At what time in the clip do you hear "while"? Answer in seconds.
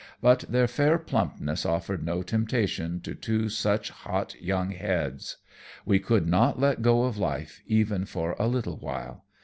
8.77-9.25